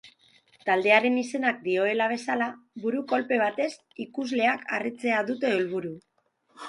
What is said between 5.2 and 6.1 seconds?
dute helburu.